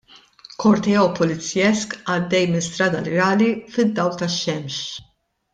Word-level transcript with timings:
Korteo 0.61 1.03
pulizjesk 1.19 1.93
għaddej 2.15 2.49
minn 2.55 2.65
Strada 2.71 3.05
Rjali 3.11 3.53
fid-dawl 3.77 4.21
tax-xemx. 4.23 4.83